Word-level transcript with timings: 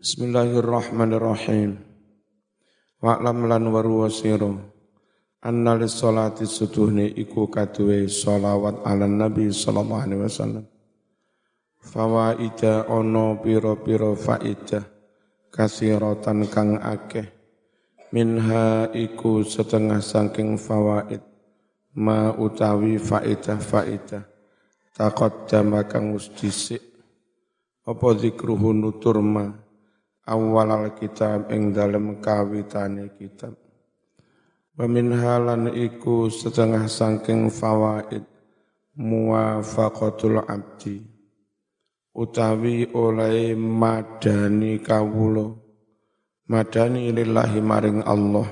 Bismillahirrahmanirrahim. 0.00 1.76
Wa'lam 3.04 3.44
lan 3.44 3.68
waru 3.68 4.08
wasiro. 4.08 4.56
Anna 5.44 5.76
salati 5.84 6.48
sutuhni 6.48 7.20
iku 7.20 7.52
kaduwe 7.52 8.08
salawat 8.08 8.80
ala 8.88 9.04
nabi 9.04 9.52
sallallahu 9.52 10.00
alaihi 10.00 10.24
wasallam. 10.24 10.64
Fawaida 11.84 12.88
ono 12.88 13.44
piro-piro 13.44 14.16
faidah 14.16 14.88
kasiratan 15.52 16.48
kang 16.48 16.80
akeh. 16.80 17.28
Minha 18.16 18.88
iku 18.96 19.44
setengah 19.44 20.00
sangking 20.00 20.56
fawaid 20.56 21.20
ma 22.00 22.32
utawi 22.40 22.96
faidah-faidah. 22.96 24.24
Takot 24.96 25.44
jama 25.44 25.84
kang 25.84 26.16
usdisik. 26.16 26.80
Apa 27.84 28.16
zikruhu 28.16 28.72
nutur 28.72 29.20
ma 29.20 29.68
awal 30.30 30.94
kitab 30.94 31.50
ing 31.50 31.74
dalem 31.74 32.22
kawitane 32.22 33.10
kitab. 33.18 33.58
Wa 34.78 34.86
iku 35.74 36.30
setengah 36.30 36.86
sangking 36.86 37.50
fawaid 37.50 38.22
muwafaqatul 38.96 40.40
abdi 40.46 41.04
utawi 42.16 42.88
oleh 42.94 43.52
madani 43.58 44.80
kawulo 44.80 45.58
madani 46.48 47.12
lillahi 47.12 47.60
maring 47.60 48.00
Allah. 48.06 48.48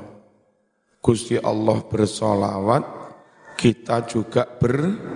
Gusti 0.98 1.38
Allah 1.38 1.78
bersolawat 1.86 2.84
kita 3.58 4.04
juga 4.04 4.44
bersolawat. 4.46 5.14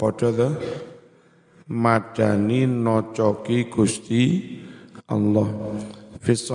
Padha 0.00 0.50
madani 1.70 2.68
nocoki 2.68 3.72
Gusti 3.72 4.22
Allah 5.04 5.48
fis 6.24 6.48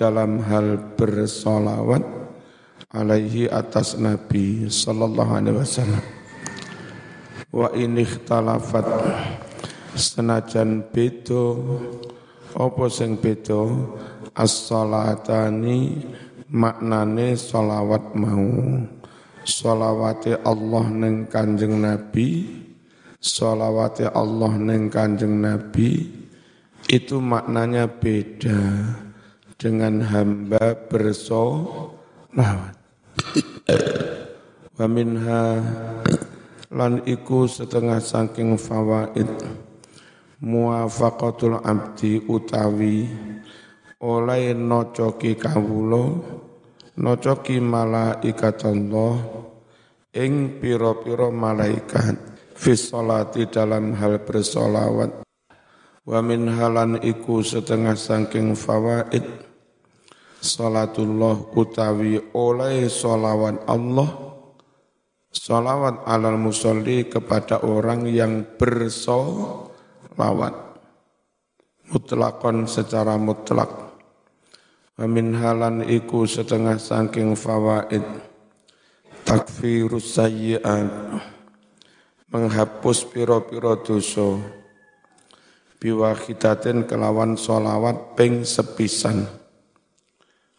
dalam 0.00 0.40
hal 0.48 0.96
bersolawat 0.96 2.00
alaihi 2.88 3.52
atas 3.52 4.00
Nabi 4.00 4.64
sallallahu 4.72 5.32
alaihi 5.36 5.60
wasallam. 5.60 6.04
Wa 7.52 7.68
ini 7.76 8.08
ikhtalafat 8.08 8.88
senajan 9.92 10.88
bedo 10.88 11.60
apa 12.56 12.84
sing 12.88 13.20
bedo 13.20 13.92
as-salatani 14.32 16.08
maknane 16.48 17.36
solawat 17.36 18.16
mau. 18.16 18.48
Solawate 19.42 20.38
Allah 20.46 20.86
neng 20.86 21.26
kanjeng 21.26 21.82
Nabi 21.82 22.46
solawate 23.18 24.06
Allah 24.06 24.54
neng 24.54 24.86
kanjeng 24.86 25.42
Nabi 25.42 26.21
itu 26.90 27.22
maknanya 27.22 27.86
beda 27.86 28.58
dengan 29.60 30.02
hamba 30.02 30.74
bersolawat. 30.90 32.74
Wa 34.72 34.86
minha 34.88 35.62
lan 36.72 37.04
iku 37.04 37.44
setengah 37.44 38.00
saking 38.00 38.56
fawaid 38.56 39.28
muwafaqatul 40.42 41.60
abdi 41.60 42.18
utawi 42.26 43.06
oleh 44.02 44.56
nocoki 44.56 45.38
kawulo 45.38 46.18
nocoki 46.98 47.62
malaikat 47.62 48.66
Allah 48.66 49.22
ing 50.16 50.58
piro-piro 50.58 51.30
malaikat 51.30 52.18
fi 52.58 52.74
dalam 53.52 53.94
hal 53.94 54.18
bersolawat 54.26 55.22
Wa 56.02 56.18
min 56.18 56.50
halan 56.50 56.98
iku 56.98 57.46
setengah 57.46 57.94
sangking 57.94 58.58
fawaid 58.58 59.22
Salatullah 60.42 61.54
utawi 61.54 62.18
oleh 62.34 62.90
solawat 62.90 63.62
Allah 63.70 64.32
Salawat 65.32 66.04
alal 66.04 66.36
musalli 66.36 67.08
kepada 67.08 67.64
orang 67.64 68.04
yang 68.04 68.44
bersolawat. 68.60 69.72
Mutlakon 71.88 72.68
secara 72.68 73.16
mutlak. 73.16 73.96
Wa 74.92 75.08
min 75.08 75.32
halan 75.32 75.88
iku 75.88 76.28
setengah 76.28 76.76
sangking 76.76 77.32
fawaid. 77.32 78.04
Takfirus 79.24 80.20
sayyi'at 80.20 81.16
Menghapus 82.28 83.08
piro-piro 83.08 83.80
dosa 83.80 84.36
biwahidatin 85.82 86.86
kelawan 86.86 87.34
solawat 87.34 88.14
ping 88.14 88.46
sepisan. 88.46 89.26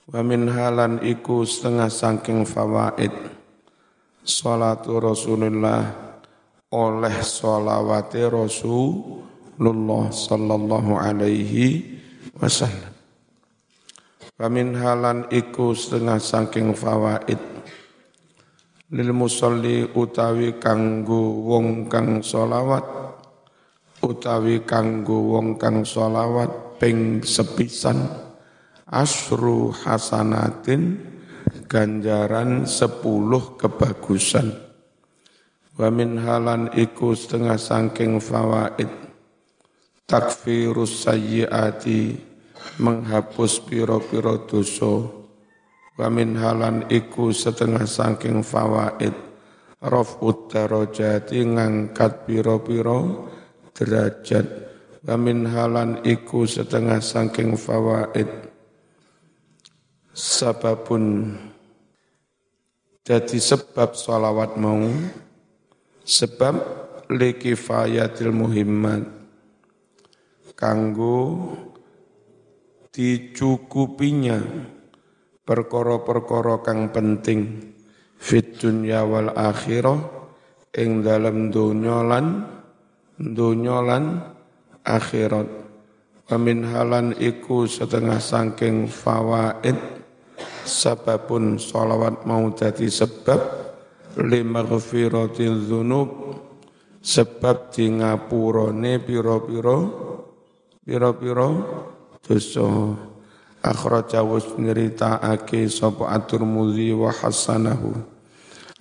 Wa 0.03 0.19
min 0.19 0.51
halan 0.51 0.99
iku 0.99 1.47
setengah 1.47 1.87
sangking 1.87 2.43
fawaid. 2.43 3.31
Salatu 4.19 4.99
Rasulullah 4.99 5.87
oleh 6.75 7.15
solawati 7.23 8.27
Rasulullah 8.27 10.11
sallallahu 10.11 10.91
alaihi 10.99 11.95
wasallam. 12.35 12.91
Wa 14.35 14.51
min 14.51 14.75
halan 14.75 15.31
iku 15.31 15.71
setengah 15.71 16.19
sangking 16.19 16.75
fawaid. 16.75 17.39
Lil 18.91 19.15
musalli 19.15 19.87
utawi 19.87 20.59
kanggo 20.59 21.47
wong 21.47 21.87
kang 21.87 22.19
solawat 22.19 23.12
utawi 24.03 24.67
kanggo 24.67 25.39
wong 25.39 25.55
kang 25.55 25.87
solawat 25.87 26.75
ping 26.75 27.23
sepisan 27.23 28.03
asru 28.83 29.71
hasanatin 29.71 30.99
ganjaran 31.71 32.67
sepuluh 32.67 33.55
kebagusan. 33.55 34.51
Wa 35.73 35.89
min 35.89 36.21
halan 36.21 36.69
iku 36.75 37.17
setengah 37.17 37.57
sangking 37.57 38.21
fawaid. 38.21 38.91
Takfirus 40.05 41.07
sayyiati 41.07 42.13
menghapus 42.77 43.65
piro-piro 43.65 44.45
dosa. 44.45 45.09
Wa 45.97 46.11
min 46.13 46.37
halan 46.37 46.85
iku 46.93 47.33
setengah 47.33 47.89
sangking 47.89 48.45
fawaid. 48.45 49.15
Raf'ud 49.81 50.53
darajati 50.53 51.41
ngangkat 51.41 52.29
piro-piro 52.29 53.33
derajat 53.73 54.45
wa 55.03 55.15
min 55.19 55.49
halan 55.49 55.99
iku 56.05 56.45
setengah 56.45 57.01
saking 57.03 57.57
fawaid. 57.57 58.29
Sababun 60.13 61.33
jadi 63.03 63.35
sebab 63.35 63.99
salawat 63.99 64.55
mau 64.55 64.79
sebab 66.07 66.55
likifayatil 67.11 68.31
muhimmat. 68.31 69.03
Kanggo 70.53 71.51
dicukupinya 72.93 74.39
perkara-perkara 75.43 76.63
kang 76.63 76.93
penting 76.93 77.73
fit 78.15 78.55
dunya 78.61 79.03
wal 79.03 79.33
akhirah 79.35 79.99
ing 80.77 81.03
dalam 81.03 81.51
dunya 81.51 81.99
lan 82.05 82.52
dunya 83.23 83.79
lan 83.79 84.19
akhirat. 84.83 85.47
Wa 86.27 86.35
min 86.35 86.67
halan 86.67 87.15
iku 87.15 87.63
setengah 87.63 88.19
sangking 88.19 88.91
fawaid 88.91 89.75
sababun 90.63 91.59
salawat 91.59 92.23
mau 92.23 92.47
jadi 92.51 92.87
sebab 92.87 93.39
lima 94.23 94.63
ghafiratil 94.63 95.67
dzunub 95.67 96.09
sebab 97.03 97.75
di 97.75 97.99
ngapurane 97.99 99.03
pira-pira 99.03 99.77
pira-pira 100.83 101.47
dosa. 102.23 102.67
Akhraja 103.63 104.27
was 104.27 104.43
nyritakake 104.59 105.71
sapa 105.71 106.11
at-Tirmidzi 106.11 106.91
wa 106.91 107.07
hasanahu 107.07 107.95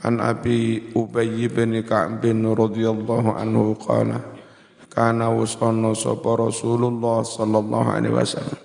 An 0.03 0.19
Abi 0.19 0.91
Ubay 0.99 1.47
bin 1.47 1.79
Ka'b 1.87 2.19
radhiyallahu 2.27 3.31
anhu 3.31 3.79
qala 3.79 4.32
kana 4.93 5.33
wasana 5.33 5.97
sapa 5.97 6.37
Rasulullah 6.37 7.25
sallallahu 7.25 7.89
alaihi 7.89 8.13
wasallam. 8.13 8.61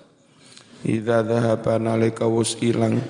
Idza 0.84 1.24
dhahaba 1.24 1.80
nalika 1.80 2.28
was 2.28 2.60
ilang 2.60 3.00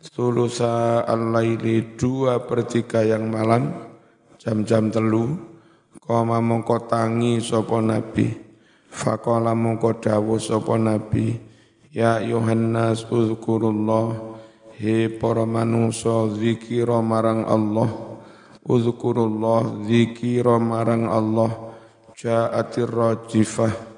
sulusa 0.00 1.04
al-laili 1.04 1.94
dua 1.94 2.40
per 2.40 2.64
tiga 2.64 3.04
yang 3.04 3.28
malam 3.28 3.68
jam-jam 4.40 4.88
telu 4.88 5.36
koma 6.00 6.40
mongko 6.40 6.88
tangi 6.88 7.40
sapa 7.40 7.80
nabi 7.80 8.28
faqala 8.92 9.56
mongko 9.56 10.00
dawuh 10.02 10.36
sapa 10.36 10.76
nabi 10.76 11.38
ya 11.92 12.18
Yohanes 12.24 13.06
uzkurullah 13.08 14.34
He 14.74 15.06
para 15.06 15.46
manungsa 15.46 16.34
zikira 16.34 16.98
marang 16.98 17.46
Allah 17.46 17.86
Uzkurullah 18.66 19.86
zikira 19.86 20.58
marang 20.58 21.06
Allah 21.06 21.63
Ja'atir 22.24 22.88
rajifah 22.88 23.94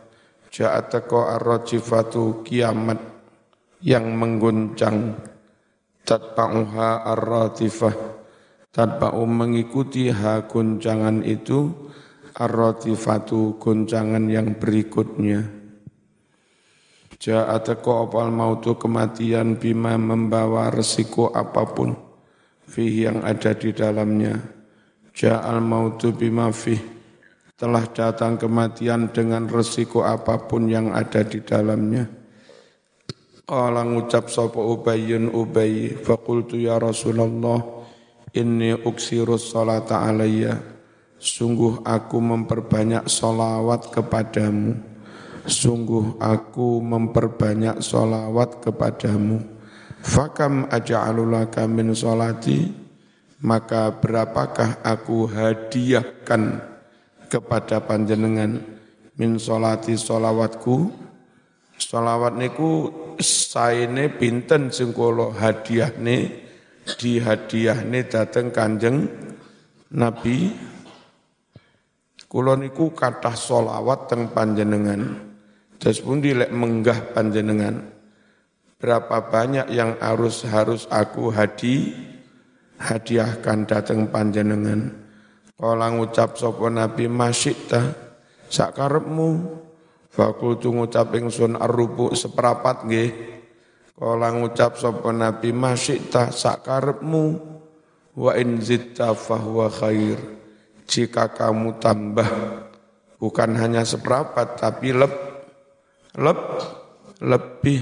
Ja'at 0.50 0.88
teko 0.88 1.31
arrojifatu 1.31 2.43
kiamat 2.43 2.96
yang 3.84 4.19
mengguncang. 4.19 5.14
Tatba'uha 6.00 7.06
arratifah 7.06 7.94
tatba'u 8.73 9.23
mengikuti 9.28 10.08
ha 10.08 10.43
guncangan 10.49 11.23
itu 11.28 11.70
arratifatu 12.34 13.62
guncangan 13.62 14.26
yang 14.32 14.58
berikutnya. 14.58 15.44
Ja'at 17.20 17.69
teko 17.69 18.11
opal 18.11 18.34
mautu 18.34 18.75
kematian 18.75 19.61
bima 19.61 19.94
membawa 20.00 20.75
resiko 20.75 21.31
apa 21.31 21.62
pun 21.69 21.94
fih 22.64 23.06
yang 23.06 23.23
ada 23.23 23.52
di 23.55 23.76
dalamnya. 23.76 24.40
Ja'al 25.12 25.61
mautu 25.61 26.17
bima 26.17 26.49
fih 26.49 26.96
telah 27.56 27.88
datang 27.88 28.37
kematian 28.37 29.08
dengan 29.08 29.49
resiko 29.49 30.05
apa 30.05 30.44
pun 30.44 30.69
yang 30.69 30.93
ada 30.93 31.25
di 31.25 31.41
dalamnya. 31.41 32.05
Qala 33.49 33.81
ngucap 33.81 34.29
sapa 34.29 34.61
Ubayyun 34.61 35.32
Ubay 35.32 35.97
faqultu 35.97 36.61
ya 36.61 36.76
Rasulullah 36.76 37.56
inni 38.37 38.76
uksirus 38.76 39.56
salata 39.56 40.05
alayya. 40.05 40.61
Sungguh 41.17 41.81
aku 41.81 42.20
memperbanyak 42.20 43.08
solawat 43.08 43.88
kepadamu. 43.88 44.76
Sungguh 45.49 46.20
aku 46.20 46.85
memperbanyak 46.85 47.81
solawat 47.81 48.61
kepadamu. 48.61 49.41
Fakam 50.05 50.69
aja'alulaka 50.69 51.64
min 51.64 51.97
solati 51.97 52.69
maka 53.41 53.97
berapakah 53.97 54.85
aku 54.85 55.25
hadiahkan 55.31 56.75
kepada 57.26 57.82
panjenengan 57.82 58.62
min 59.17 59.40
solati 59.40 59.96
solawatku 59.96 61.06
solawat 61.76 62.37
niku 62.37 62.88
saine 63.20 64.08
pinten 64.12 64.73
sing 64.73 64.93
kula 64.93 65.32
hadiahne 65.37 66.46
dihadiahne 66.87 68.06
dateng 68.06 68.55
Kanjeng 68.55 69.06
Nabi. 69.94 70.55
Kula 72.26 72.58
niku 72.58 72.90
kathah 72.90 73.38
solawat 73.38 74.11
teng 74.11 74.34
panjenengan. 74.34 75.31
Terus 75.78 76.02
pun 76.02 76.19
dilek 76.19 76.50
menggah 76.50 77.14
panjenengan. 77.14 77.94
Berapa 78.76 79.31
banyak 79.31 79.73
yang 79.73 79.96
harus 80.02 80.44
harus 80.44 80.84
aku 80.90 81.32
hadi 81.32 81.96
hadiahkan 82.76 83.64
dateng 83.64 84.11
panjenengan 84.12 85.06
Kala 85.56 85.88
ngucap 85.88 86.37
sapa 86.37 86.69
Nabi 86.69 87.08
masyikta 87.08 87.97
sakarepmu 88.53 89.64
Fakultu 90.17 90.73
ngucap 90.73 91.12
ingsun 91.12 91.61
arrubu 91.61 92.17
seperapat 92.17 92.88
nggih. 92.88 93.12
Kala 94.00 94.32
ngucap 94.32 94.81
sapa 94.81 95.12
Nabi 95.12 95.53
masyikta 95.53 96.32
sakarepmu 96.32 97.37
wa 98.17 98.32
in 98.41 98.56
zitta 98.64 99.12
fahuwa 99.12 99.69
khair. 99.69 100.17
Jika 100.88 101.37
kamu 101.37 101.76
tambah 101.76 102.29
bukan 103.20 103.61
hanya 103.61 103.85
seperapat 103.85 104.56
tapi 104.56 104.97
leb 104.97 105.12
leb 106.17 106.41
lebih 107.20 107.81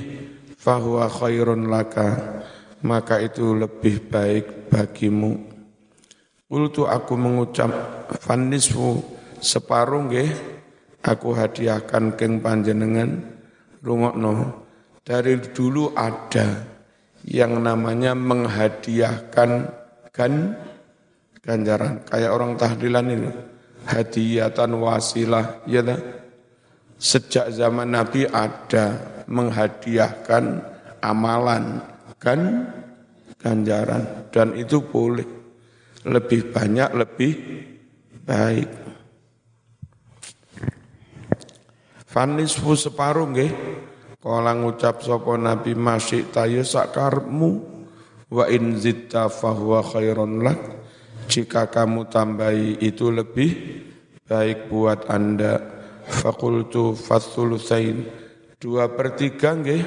fahuwa 0.58 1.06
khairun 1.06 1.70
laka. 1.70 2.42
Maka 2.82 3.22
itu 3.22 3.54
lebih 3.54 4.10
baik 4.10 4.74
bagimu 4.74 5.53
Kultu 6.44 6.84
aku 6.84 7.16
mengucap 7.16 7.72
fanisfu 8.20 9.00
separuh 9.40 10.12
nggih 10.12 10.30
aku 11.00 11.32
hadiahkan 11.32 12.12
keng 12.20 12.44
panjenengan. 12.44 13.32
Rungokno 13.84 14.64
dari 15.04 15.40
dulu 15.40 15.92
ada 15.96 16.64
yang 17.24 17.60
namanya 17.60 18.12
menghadiahkan 18.16 19.50
kan 20.12 20.32
ganjaran 21.40 22.00
kayak 22.08 22.32
orang 22.32 22.56
tahlilan 22.56 23.06
ini 23.12 23.30
hadiatan 23.84 24.72
wasilah 24.80 25.64
ya 25.68 25.84
sejak 26.96 27.52
zaman 27.52 27.92
Nabi 27.92 28.24
ada 28.28 29.00
menghadiahkan 29.28 30.44
amalan 31.04 31.80
kan 32.16 32.68
ganjaran. 33.40 34.28
Dan 34.32 34.56
itu 34.56 34.80
boleh 34.80 35.33
lebih 36.04 36.52
banyak 36.52 36.90
lebih 36.92 37.32
baik. 38.24 38.70
Fanisfu 42.04 42.78
separuh 42.78 43.26
nggih. 43.32 43.52
Kala 44.24 44.56
ngucap 44.56 45.04
sapa 45.04 45.36
Nabi 45.36 45.76
masih 45.76 46.32
tayo 46.32 46.64
sakarmu 46.64 47.60
wa 48.32 48.44
in 48.48 48.80
zitta 48.80 49.28
fahuwa 49.28 49.84
khairon 49.84 50.40
lak. 50.40 50.60
Jika 51.28 51.68
kamu 51.68 52.08
tambahi 52.08 52.80
itu 52.80 53.12
lebih 53.12 53.50
baik 54.24 54.72
buat 54.72 55.10
Anda. 55.10 55.60
Fakultu 56.04 56.92
fathulusain. 56.92 58.04
Dua 58.60 58.88
per 58.92 59.16
tiga 59.16 59.56
nggih. 59.56 59.84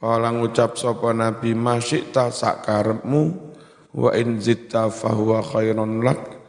Kala 0.00 0.32
ngucap 0.32 0.80
sapa 0.80 1.12
Nabi 1.12 1.52
masih 1.52 2.08
tak 2.08 2.32
sakarmu 2.32 3.49
wa 3.94 4.10
in 4.14 4.38
zitta 4.38 4.90
fahuwa 4.90 5.42
khairun 5.42 6.02
lak. 6.02 6.40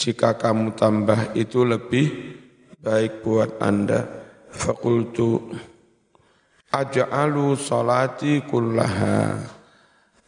Jika 0.00 0.38
kamu 0.40 0.76
tambah 0.78 1.36
itu 1.36 1.64
lebih 1.66 2.08
baik 2.80 3.20
buat 3.20 3.60
anda. 3.60 4.08
Fakultu 4.50 5.52
aja'alu 6.72 7.54
salati 7.58 8.40
kullaha. 8.48 9.38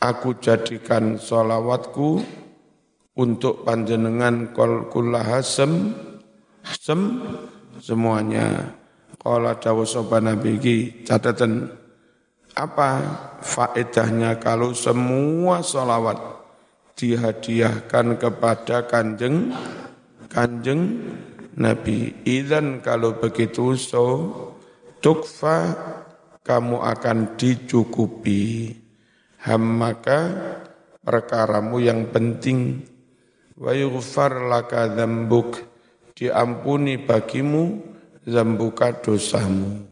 Aku 0.02 0.36
jadikan 0.42 1.14
solawatku 1.16 2.20
untuk 3.14 3.62
panjenengan 3.62 4.50
kol 4.50 4.90
kullaha 4.90 5.40
sem 5.40 5.94
sem 6.66 7.22
semuanya. 7.78 8.76
Qala 9.22 9.54
dawu 9.62 9.86
sopan 9.86 10.26
nabi 10.26 10.58
catatan 11.06 11.70
apa 12.58 12.90
faedahnya 13.40 14.42
kalau 14.42 14.74
semua 14.74 15.62
solawat 15.62 16.41
dihadiahkan 17.02 18.22
kepada 18.22 18.86
kanjeng 18.86 19.50
kanjeng 20.30 21.02
Nabi. 21.58 22.14
Idan 22.22 22.78
kalau 22.78 23.18
begitu 23.18 23.74
so 23.74 24.30
tukfa 25.02 25.74
kamu 26.46 26.78
akan 26.78 27.34
dicukupi. 27.34 28.78
Hammaka 29.42 30.30
perkaramu 31.02 31.82
yang 31.82 32.06
penting. 32.14 32.86
Wa 33.58 33.74
yughfar 33.74 34.46
laka 34.46 34.86
dzambuk 34.86 35.58
diampuni 36.14 37.02
bagimu 37.02 37.82
zambuka 38.22 39.02
dosamu. 39.02 39.82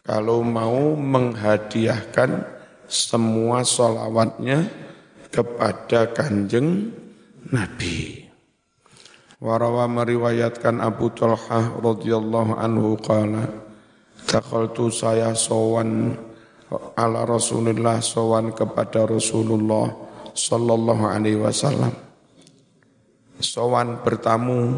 Kalau 0.00 0.40
mau 0.40 0.96
menghadiahkan 0.96 2.48
semua 2.88 3.62
solawatnya 3.62 4.89
kepada 5.30 6.10
kanjeng 6.10 6.90
Nabi. 7.54 8.26
Warawa 9.40 9.88
meriwayatkan 9.88 10.84
Abu 10.84 11.08
Talhah 11.16 11.80
radhiyallahu 11.80 12.60
anhu 12.60 13.00
qala 13.00 13.70
Takhaltu 14.28 14.92
saya 14.92 15.32
sowan 15.32 16.12
ala 16.94 17.24
Rasulullah 17.24 17.98
sowan 18.04 18.52
kepada 18.52 19.08
Rasulullah 19.08 19.88
sallallahu 20.36 21.04
alaihi 21.08 21.40
wasallam. 21.40 21.90
Sowan 23.40 24.04
bertamu 24.04 24.76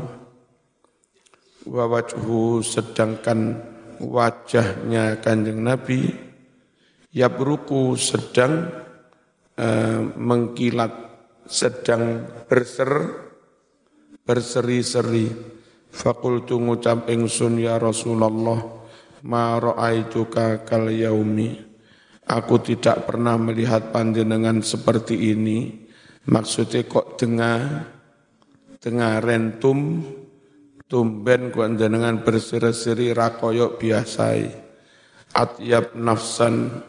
wa 1.66 1.84
wajhu 1.90 2.62
sedangkan 2.62 3.58
wajahnya 3.98 5.18
kanjeng 5.18 5.66
Nabi 5.66 6.10
yabruku 7.10 7.98
sedang 7.98 8.70
Eh, 9.62 10.02
mengkilat 10.18 10.90
sedang 11.46 12.26
berser 12.50 12.90
berseri-seri. 14.26 15.30
Fakultu 15.86 16.58
ngucap 16.58 17.06
ingsun 17.06 17.62
ya 17.62 17.78
Rasulullah 17.78 18.58
ma 19.22 19.62
ra'aituka 19.62 20.66
kal 20.66 20.90
yaumi? 20.90 21.62
Aku 22.26 22.58
tidak 22.58 23.06
pernah 23.06 23.38
melihat 23.38 23.94
panjenengan 23.94 24.66
seperti 24.66 25.30
ini. 25.30 25.86
Maksudnya 26.26 26.82
kok 26.82 27.22
dengar 27.22 27.86
dengar 28.82 29.22
rentum 29.22 30.02
tumben 30.90 31.54
panjenengan 31.54 32.26
berseri-seri 32.26 33.14
rakoyok 33.14 33.78
biasai. 33.78 34.42
Atyab 35.38 35.94
nafsan 35.94 36.82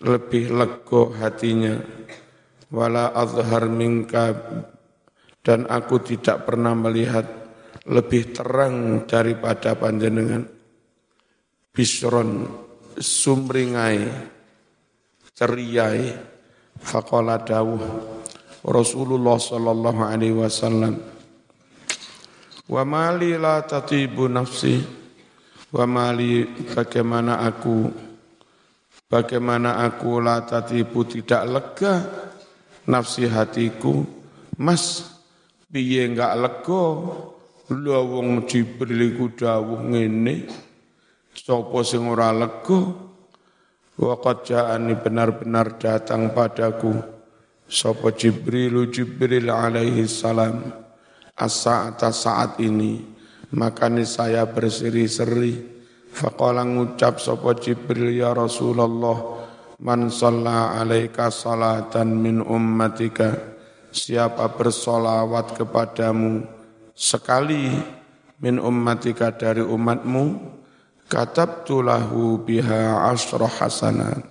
lebih 0.00 0.52
lego 0.52 1.12
hatinya. 1.16 1.76
Wala 2.70 3.10
azhar 3.12 3.66
minka 3.66 4.30
dan 5.42 5.66
aku 5.66 6.00
tidak 6.06 6.46
pernah 6.46 6.76
melihat 6.76 7.26
lebih 7.88 8.30
terang 8.36 9.08
daripada 9.08 9.74
panjenengan. 9.74 10.46
Bisron 11.70 12.46
sumringai 12.98 14.06
ceriai 15.34 16.12
faqala 16.76 17.40
dawuh 17.40 17.80
Rasulullah 18.60 19.40
sallallahu 19.40 20.02
alaihi 20.04 20.36
wasallam 20.36 21.00
wa 22.68 22.82
mali 22.84 23.40
la 23.40 23.64
tatibu 23.64 24.28
nafsi 24.28 24.76
wa 25.72 25.88
mali 25.88 26.44
bagaimana 26.76 27.40
aku 27.40 28.09
bagaimana 29.10 29.82
aku 29.82 30.22
la 30.22 30.46
tatibu 30.46 31.02
tidak 31.02 31.42
lega 31.50 31.94
nafsi 32.86 33.26
hatiku? 33.26 34.06
Mas 34.56 35.10
piye 35.68 36.06
enggak 36.06 36.38
lega? 36.38 36.84
Lha 37.70 37.98
wong 38.02 38.50
Jibril 38.50 39.14
iku 39.14 39.30
dawuh 39.34 39.82
ngene. 39.86 40.46
Sapa 41.34 41.82
sing 41.82 42.06
ora 42.06 42.30
lega? 42.30 43.10
Waqad 44.00 44.48
ja'ani 44.48 44.96
benar-benar 44.96 45.76
datang 45.76 46.32
padaku. 46.32 47.20
Sopo 47.70 48.10
Jibril 48.10 48.90
Jibril 48.90 49.46
alaihi 49.52 50.08
salam. 50.10 50.66
As-sa'ata 51.38 52.10
saat 52.10 52.58
ini. 52.58 52.98
Makanya 53.54 54.02
saya 54.02 54.42
berseri-seri 54.46 55.69
Faqala 56.10 56.66
ngucap 56.66 57.22
sopo 57.22 57.54
Jibril 57.54 58.14
ya 58.14 58.34
Rasulullah 58.34 59.42
Man 59.80 60.12
salla 60.12 60.76
alaika 60.76 61.32
salatan 61.32 62.18
min 62.18 62.42
ummatika 62.44 63.34
Siapa 63.90 64.52
bersolawat 64.54 65.56
kepadamu 65.56 66.44
Sekali 66.92 67.72
min 68.42 68.60
ummatika 68.60 69.32
dari 69.32 69.64
umatmu 69.64 70.58
Katabtu 71.10 71.82
lahu 71.82 72.38
biha 72.38 73.10
asra 73.10 73.50
hasanat. 73.50 74.22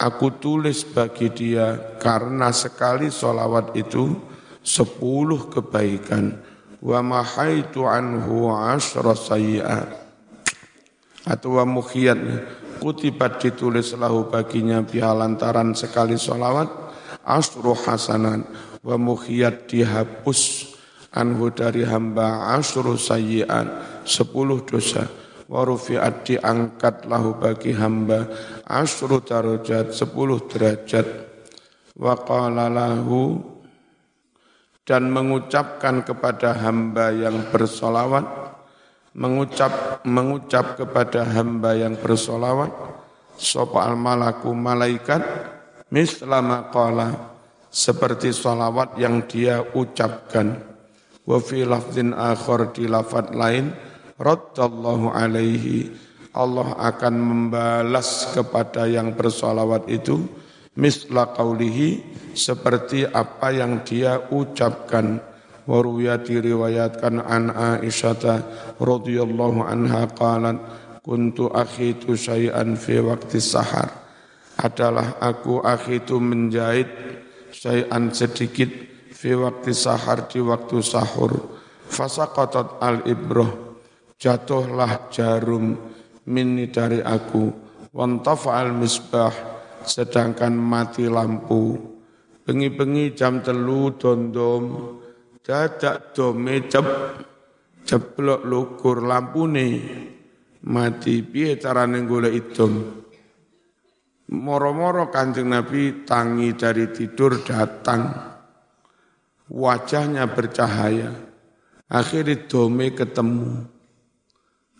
Aku 0.00 0.40
tulis 0.40 0.80
bagi 0.88 1.28
dia 1.28 1.76
karena 2.00 2.48
sekali 2.48 3.12
solawat 3.12 3.76
itu 3.76 4.16
sepuluh 4.64 5.52
kebaikan. 5.52 6.32
Wa 6.80 7.04
mahaitu 7.04 7.84
anhu 7.84 8.48
asra 8.48 9.12
sayyi'at. 9.12 10.07
Atau 11.28 11.60
mukhiyat 11.60 12.16
kutibat 12.80 13.36
ditulis 13.36 13.92
lahu 14.00 14.32
baginya 14.32 14.80
biha 14.80 15.12
lantaran 15.12 15.76
sekali 15.76 16.16
solawat 16.16 16.72
asru 17.20 17.76
hasanat 17.76 18.48
wa 18.80 18.96
mukhiyat 18.96 19.68
dihapus 19.68 20.72
anhu 21.12 21.52
dari 21.52 21.84
hamba 21.84 22.56
asru 22.56 22.96
sayyi'at 22.96 24.02
sepuluh 24.08 24.64
dosa. 24.64 25.04
Wa 25.48 25.64
rufi'at 25.64 26.28
diangkat 26.28 27.08
lahu 27.08 27.36
bagi 27.36 27.72
hamba 27.76 28.28
asru 28.64 29.20
darajat 29.20 29.92
sepuluh 29.92 30.44
derajat. 30.48 31.08
Wa 31.92 32.16
qala 32.24 32.72
lahu 32.72 33.36
dan 34.88 35.12
mengucapkan 35.12 36.00
kepada 36.04 36.56
hamba 36.56 37.12
yang 37.12 37.52
bersolawat 37.52 38.24
mengucap 39.16 39.87
mengucap 40.06 40.78
kepada 40.78 41.24
hamba 41.24 41.74
yang 41.74 41.98
bersolawat 41.98 42.70
sopa 43.38 43.86
al 43.86 43.94
malaku 43.94 44.50
malaikat 44.50 45.22
mislama 45.88 46.68
qala 46.74 47.34
seperti 47.70 48.34
solawat 48.34 48.96
yang 48.98 49.24
dia 49.28 49.62
ucapkan. 49.76 50.58
Wa 51.28 51.38
fi 51.38 51.62
lafzin 51.62 52.16
akhar 52.16 52.72
di 52.72 52.88
lafad 52.88 53.36
lain 53.36 53.70
raddallahu 54.16 55.12
alaihi 55.12 55.92
Allah 56.32 56.76
akan 56.76 57.14
membalas 57.18 58.32
kepada 58.32 58.88
yang 58.88 59.12
bersolawat 59.12 59.90
itu 59.92 60.24
misla 60.78 61.34
qawlihi 61.34 62.16
seperti 62.32 63.04
apa 63.04 63.50
yang 63.50 63.82
dia 63.82 64.30
ucapkan 64.30 65.20
waruya 65.68 66.16
diriwayatkan 66.16 67.20
an 67.20 67.52
Aisyah 67.52 68.40
radhiyallahu 68.80 69.60
anha 69.60 70.08
qalat 70.16 70.56
kuntu 71.04 71.52
akhitu 71.52 72.16
syai'an 72.16 72.72
fi 72.80 73.04
waqti 73.04 73.36
sahar. 73.36 73.92
Adalah 74.56 75.20
aku 75.20 75.60
akhitu 75.60 76.16
menjahit 76.16 76.88
syai'an 77.52 78.08
sedikit 78.16 78.72
fi 79.12 79.36
waqti 79.36 79.76
sahar 79.76 80.24
di 80.32 80.40
waktu 80.40 80.80
sahur. 80.80 81.60
Fasaqatat 81.88 82.80
al 82.80 83.04
ibrah 83.04 83.52
jatuhlah 84.16 85.12
jarum 85.12 85.76
mini 86.24 86.72
dari 86.72 87.04
aku. 87.04 87.68
Wantafa'al 87.92 88.72
misbah 88.72 89.32
sedangkan 89.84 90.52
mati 90.52 91.08
lampu. 91.08 91.76
Bengi-bengi 92.44 93.12
jam 93.12 93.44
telu 93.44 93.92
dondom 93.96 94.96
dadak 95.48 96.12
dome 96.12 96.68
cep 96.68 96.84
ceplok 97.88 98.44
lukur 98.44 99.00
lampune 99.00 99.68
mati 100.68 101.24
piye 101.24 101.56
carane 101.56 102.04
golek 102.04 102.36
idom 102.36 102.72
moro-moro 104.28 105.08
kanjeng 105.08 105.48
Nabi 105.48 106.04
tangi 106.04 106.52
dari 106.52 106.92
tidur 106.92 107.40
datang 107.40 108.12
wajahnya 109.48 110.28
bercahaya 110.28 111.16
akhirnya 111.88 112.44
dome 112.44 112.92
ketemu 112.92 113.64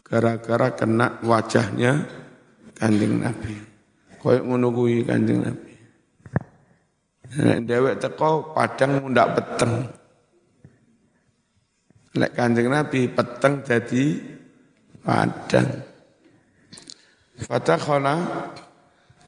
gara-gara 0.05 0.73
kena 0.77 1.21
wajahnya 1.21 2.05
kanjeng 2.77 3.21
Nabi. 3.21 3.55
Koyok 4.19 4.45
ngono 4.49 4.67
kuwi 4.73 5.05
kanjeng 5.05 5.45
Nabi. 5.45 5.73
Dewek 7.69 8.01
teko 8.01 8.57
padang 8.57 9.05
mundak 9.05 9.37
peteng. 9.37 9.98
Lek 12.17 12.33
kanjeng 12.33 12.73
Nabi 12.73 13.05
peteng 13.13 13.61
jadi 13.61 14.17
padang. 15.05 15.85
Fatakhala 17.39 18.17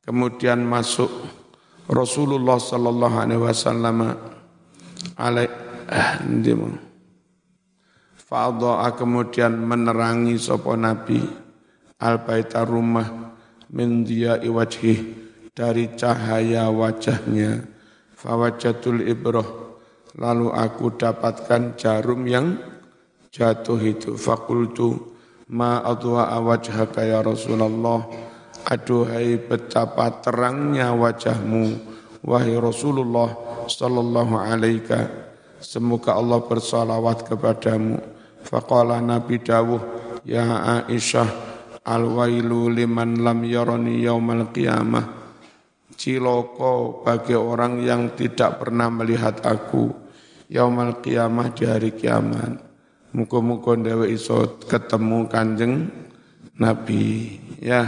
kemudian 0.01 0.65
masuk 0.65 1.13
Rasulullah 1.91 2.57
sallallahu 2.57 3.17
alaihi 3.21 3.43
wasallam 3.43 3.99
alai 5.21 5.47
eh, 5.91 6.79
Fa'adha'a 8.31 8.95
kemudian 8.95 9.59
menerangi 9.59 10.39
sopo 10.39 10.79
Nabi 10.79 11.19
al-baita 11.99 12.63
rumah 12.63 13.35
min 13.75 14.07
diya'i 14.07 14.47
wajhih 14.47 14.99
dari 15.51 15.91
cahaya 15.99 16.71
wajahnya. 16.71 17.67
Fawajatul 18.15 19.03
ibroh 19.03 19.70
lalu 20.19 20.51
aku 20.51 20.97
dapatkan 20.97 21.77
jarum 21.79 22.27
yang 22.27 22.57
jatuh 23.31 23.79
itu. 23.83 24.19
Fakultu 24.19 25.15
ma 25.51 25.85
adwa'a 25.85 26.39
wajhaka 26.43 27.07
ya 27.07 27.21
Rasulullah. 27.23 28.07
Aduhai 28.61 29.41
betapa 29.41 30.21
terangnya 30.21 30.93
wajahmu 30.93 31.81
wahai 32.25 32.55
Rasulullah 32.61 33.33
sallallahu 33.65 34.37
alaihi 34.37 34.85
Semoga 35.61 36.17
Allah 36.17 36.41
bersalawat 36.41 37.29
kepadamu 37.29 38.01
Faqala 38.41 39.05
Nabi 39.05 39.37
dawuh, 39.41 39.81
Ya 40.25 40.81
Aisyah, 40.89 41.29
al-wailu 41.85 42.73
liman 42.73 43.21
lam 43.21 43.45
yarani 43.45 44.05
yaumal 44.05 44.49
qiyamah. 44.53 45.20
Ciloko 46.01 47.05
bagi 47.05 47.37
orang 47.37 47.85
yang 47.85 48.17
tidak 48.17 48.65
pernah 48.65 48.89
melihat 48.89 49.45
aku 49.45 49.93
yaumal 50.49 51.05
qiyamah 51.05 51.53
di 51.53 51.69
hari 51.69 51.93
kiamat. 51.93 52.57
Muka-muka 53.13 53.77
dewa 53.77 54.09
iso 54.09 54.57
ketemu 54.65 55.29
kanjeng 55.29 55.93
Nabi. 56.57 57.37
Ya, 57.61 57.85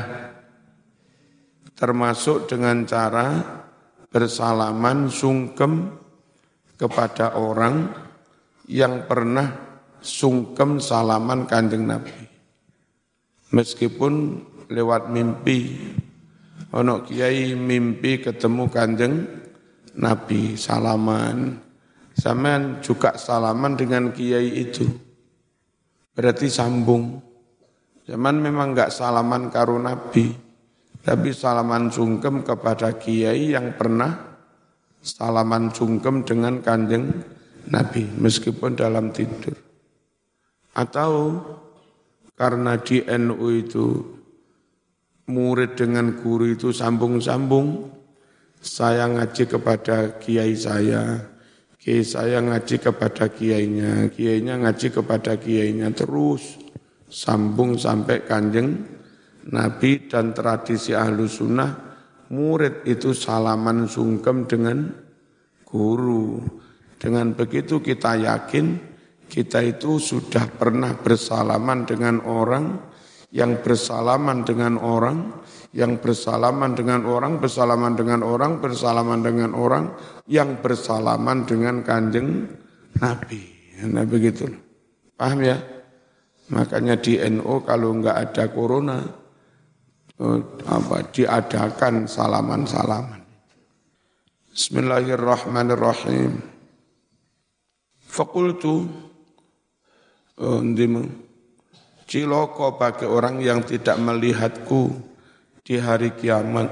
termasuk 1.73 2.53
dengan 2.53 2.85
cara 2.85 3.41
bersalaman 4.13 5.09
sungkem 5.09 5.97
kepada 6.77 7.33
orang 7.41 7.97
yang 8.69 9.09
pernah 9.09 9.57
sungkem 10.05 10.85
salaman 10.85 11.49
kanjeng 11.49 11.89
Nabi. 11.89 12.29
Meskipun 13.57 14.37
lewat 14.69 15.09
mimpi, 15.09 15.81
ono 16.73 17.05
kiai 17.05 17.53
mimpi 17.53 18.21
ketemu 18.21 18.65
kanjeng 18.73 19.15
Nabi 19.97 20.57
salaman. 20.57 21.61
Samaan 22.13 22.85
juga 22.85 23.17
salaman 23.17 23.73
dengan 23.73 24.13
kiai 24.13 24.61
itu. 24.61 24.85
Berarti 26.13 26.49
sambung. 26.53 27.21
Zaman 28.05 28.37
memang 28.37 28.77
enggak 28.77 28.93
salaman 28.93 29.49
karo 29.49 29.81
Nabi, 29.81 30.29
tapi 31.01 31.33
salaman 31.33 31.89
sungkem 31.89 32.45
kepada 32.45 32.99
kiai 33.01 33.57
yang 33.57 33.79
pernah 33.79 34.37
salaman 35.01 35.73
sungkem 35.73 36.21
dengan 36.27 36.61
kanjeng 36.61 37.09
Nabi, 37.73 38.05
meskipun 38.19 38.77
dalam 38.77 39.15
tidur. 39.15 39.55
Atau 40.77 41.41
karena 42.37 42.77
di 42.77 43.01
NU 43.07 43.47
itu 43.55 43.87
murid 45.29 45.79
dengan 45.79 46.19
guru 46.19 46.51
itu 46.51 46.75
sambung-sambung. 46.75 47.91
Saya 48.63 49.11
ngaji 49.11 49.51
kepada 49.51 50.23
kiai 50.23 50.55
saya, 50.55 51.19
kiai 51.83 52.07
saya 52.07 52.39
ngaji 52.39 52.79
kepada 52.79 53.27
kiainya, 53.27 54.07
kiainya 54.15 54.63
ngaji 54.63 54.89
kepada 54.95 55.35
kiainya 55.35 55.91
terus 55.91 56.63
sambung 57.11 57.75
sampai 57.75 58.23
kanjeng 58.23 58.87
Nabi 59.51 60.07
dan 60.07 60.31
tradisi 60.31 60.95
ahlu 60.95 61.27
sunnah 61.27 61.93
murid 62.33 62.87
itu 62.89 63.13
salaman 63.13 63.91
sungkem 63.91 64.49
dengan 64.49 64.95
guru. 65.67 66.41
Dengan 66.97 67.35
begitu 67.35 67.83
kita 67.83 68.15
yakin 68.15 68.79
kita 69.27 69.65
itu 69.65 69.97
sudah 69.97 70.45
pernah 70.49 70.93
bersalaman 70.97 71.89
dengan 71.89 72.21
orang, 72.25 72.92
yang 73.33 73.65
bersalaman 73.65 74.45
dengan 74.45 74.77
orang, 74.77 75.33
yang 75.73 75.97
bersalaman 75.97 76.77
dengan 76.77 77.09
orang, 77.09 77.41
bersalaman 77.41 77.97
dengan 77.97 78.21
orang, 78.21 78.61
bersalaman 78.61 79.25
dengan 79.25 79.51
orang, 79.57 79.85
yang 80.29 80.61
bersalaman 80.61 81.49
dengan 81.49 81.81
kanjeng 81.81 82.45
Nabi. 83.01 83.41
Nah 83.89 84.05
begitu. 84.05 84.53
Paham 85.17 85.41
ya? 85.41 85.57
Makanya 86.53 87.01
di 87.01 87.17
NU 87.33 87.65
kalau 87.65 87.97
enggak 87.97 88.21
ada 88.21 88.45
corona, 88.53 89.01
eh, 90.21 90.41
apa 90.69 90.97
diadakan 91.09 92.05
salaman-salaman. 92.05 93.25
Bismillahirrahmanirrahim. 94.53 96.37
Fakultu 98.05 98.85
Undimu. 100.37 101.32
Ciloko 102.13 102.77
bagi 102.77 103.09
orang 103.09 103.41
yang 103.41 103.65
tidak 103.65 103.97
melihatku 103.97 104.93
di 105.65 105.81
hari 105.81 106.13
kiamat. 106.13 106.69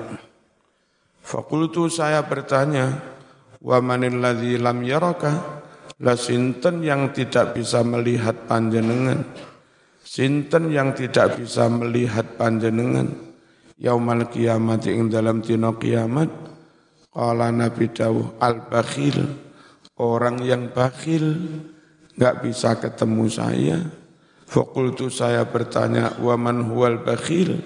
Fakultu 1.17 1.89
saya 1.89 2.21
bertanya, 2.29 3.01
wa 3.65 3.81
manil 3.81 4.21
ladzi 4.21 4.61
lam 4.61 4.85
yaraka? 4.85 5.65
La 6.05 6.13
sinten 6.13 6.85
yang 6.85 7.17
tidak 7.17 7.57
bisa 7.57 7.81
melihat 7.81 8.37
panjenengan? 8.45 9.25
Sinten 10.05 10.77
yang 10.77 10.93
tidak 10.93 11.41
bisa 11.41 11.73
melihat 11.73 12.37
panjenengan? 12.37 13.09
Yaumal 13.81 14.29
kiamat 14.29 14.93
ing 14.93 15.09
dalam 15.09 15.41
dina 15.41 15.73
kiamat? 15.73 16.29
Qala 17.09 17.49
Nabi 17.49 17.89
Dawuh 17.89 18.37
al-bakhil, 18.45 19.25
orang 19.97 20.45
yang 20.45 20.69
bakhil, 20.69 21.33
nggak 22.13 22.45
bisa 22.45 22.77
ketemu 22.77 23.25
saya. 23.33 24.00
Fakultu 24.51 25.07
saya 25.15 25.47
bertanya, 25.47 26.19
wa 26.19 26.35
man 26.35 26.67
huwal 26.67 27.07
bakhil? 27.07 27.63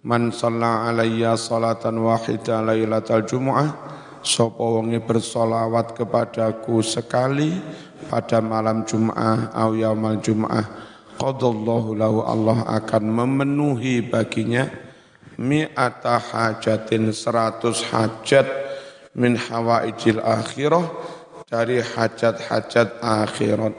man 0.07 0.31
shalla 0.31 0.87
alayya 0.87 1.35
salatan 1.35 1.99
wahida 1.99 2.63
lailatal 2.63 3.27
jumu'ah 3.27 3.75
sapa 4.23 4.63
wonge 4.63 5.03
bersolawat 5.03 5.99
kepadaku 5.99 6.79
sekali 6.79 7.59
pada 8.07 8.39
malam 8.39 8.87
Jum'ah 8.87 9.51
atau 9.51 9.75
yaumal 9.75 10.23
Jum'ah 10.23 10.94
qadallahu 11.17 11.97
lahu 11.97 12.19
Allah 12.27 12.67
akan 12.83 13.05
memenuhi 13.07 14.05
baginya 14.05 14.69
mi'ata 15.39 16.19
hajatin 16.19 17.11
seratus 17.11 17.83
hajat 17.91 18.47
min 19.15 19.39
hawaijil 19.39 20.23
akhirah 20.23 20.87
dari 21.47 21.79
hajat-hajat 21.79 22.99
akhirat. 22.99 23.75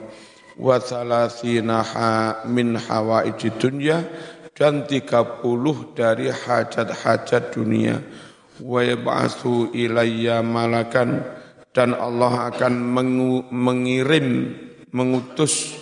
Wa 0.55 0.79
thalathina 0.79 1.83
min 2.47 2.79
hawaijid 2.79 3.59
dunya 3.59 3.99
dan 4.55 4.87
30 4.87 5.43
dari 5.91 6.31
hajat-hajat 6.31 7.43
dunia. 7.51 7.99
Wa 8.63 8.79
yab'atsu 8.79 9.75
ilayya 9.75 10.39
malakan 10.39 11.19
dan 11.75 11.91
Allah 11.91 12.55
akan 12.55 12.73
mengirim 13.51 14.55
mengutus 14.95 15.75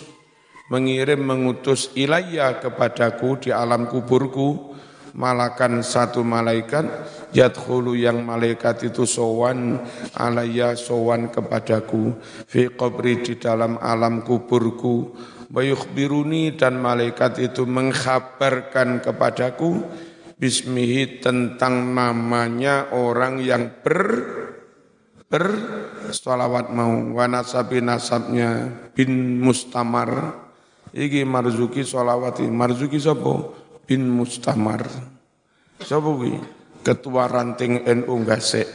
mengirim 0.72 1.20
mengutus 1.20 1.92
ilayya 1.92 2.60
kepadaku 2.60 3.36
di 3.36 3.50
alam 3.52 3.84
kuburku 3.88 4.74
malakan 5.14 5.80
satu 5.86 6.26
malaikat 6.26 6.84
yadkhulu 7.30 7.94
yang 7.94 8.26
malaikat 8.26 8.90
itu 8.90 9.06
sowan 9.06 9.78
alayya 10.18 10.74
sowan 10.74 11.30
kepadaku 11.30 12.18
fi 12.50 12.68
qabri 12.74 13.22
di 13.22 13.34
dalam 13.38 13.78
alam 13.78 14.26
kuburku. 14.26 15.14
Bayukhbiruni 15.54 16.58
dan 16.58 16.82
malaikat 16.82 17.38
itu 17.38 17.62
mengkhabarkan 17.62 18.98
kepadaku 18.98 19.86
bismihi 20.34 21.22
tentang 21.22 21.94
namanya 21.94 22.90
orang 22.90 23.38
yang 23.38 23.70
ber 23.78 24.02
bersolawat 25.30 26.74
mau 26.74 26.90
wanasabi 26.90 27.82
nasabnya 27.82 28.66
bin 28.98 29.38
Mustamar 29.38 30.43
iki 30.94 31.26
Marzuki 31.26 31.82
solawati 31.82 32.46
Marzuki 32.46 33.02
sopo 33.02 33.52
bin 33.82 34.06
Mustamar. 34.06 34.86
Sopo 35.82 36.22
ki 36.22 36.32
ketua 36.86 37.26
ranting 37.26 37.82
NU 37.82 38.14
Gasek 38.22 38.68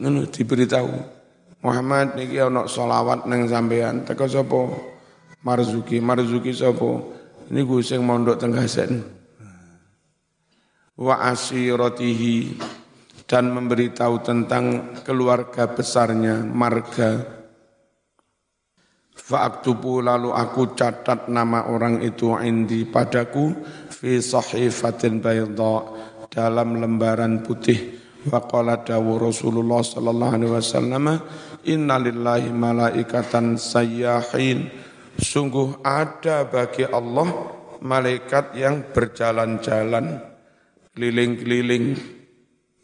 ngono 0.00 0.24
diberitahu. 0.30 1.18
Muhammad 1.60 2.16
niki 2.16 2.40
ana 2.40 2.64
solawat 2.64 3.28
neng 3.28 3.50
sampean 3.50 4.06
teko 4.06 4.24
sopo 4.30 4.60
Marzuki. 5.42 5.98
Marzuki 5.98 6.54
sopo 6.54 7.12
ini 7.50 7.66
gue 7.66 7.82
sing 7.82 8.00
mondok 8.06 8.38
teng 8.38 8.54
Gasek 8.54 8.88
wa 10.94 11.20
asiratihi. 11.26 12.78
Dan 13.30 13.54
memberitahu 13.54 14.26
tentang 14.26 14.98
keluarga 15.06 15.70
besarnya 15.70 16.42
marga. 16.42 17.39
Fa'aktubu 19.20 20.00
lalu 20.00 20.32
aku 20.32 20.72
catat 20.72 21.28
nama 21.28 21.68
orang 21.68 22.00
itu 22.00 22.32
indi 22.40 22.88
padaku 22.88 23.52
fi 23.92 24.18
sahifatin 24.18 25.20
bayda 25.20 25.84
dalam 26.32 26.80
lembaran 26.80 27.44
putih. 27.44 28.00
Wa 28.26 28.40
qala 28.48 28.80
dawu 28.80 29.20
Rasulullah 29.20 29.80
sallallahu 29.84 30.34
alaihi 30.36 30.52
wasallam 30.52 31.04
inna 31.68 31.96
lillahi 32.00 32.52
malaikatan 32.52 33.56
sayyahin 33.60 34.68
sungguh 35.16 35.84
ada 35.84 36.44
bagi 36.48 36.84
Allah 36.88 37.28
malaikat 37.80 38.56
yang 38.56 38.92
berjalan-jalan 38.92 40.20
keliling-keliling 40.92 41.96